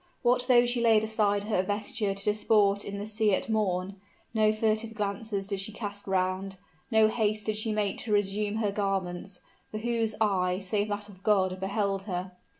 [0.23, 3.97] What though she laid aside her vesture to disport in the sea at morn?
[4.33, 6.57] no furtive glances did she cast round;
[6.89, 11.21] no haste did she make to resume her garments; for whose eye, save that of
[11.21, 12.31] God, beheld her?